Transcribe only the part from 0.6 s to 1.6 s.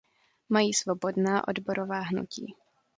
svobodná